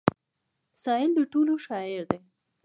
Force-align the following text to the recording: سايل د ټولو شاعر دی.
سايل 0.83 1.11
د 1.15 1.19
ټولو 1.31 1.53
شاعر 1.65 2.03
دی. 2.11 2.19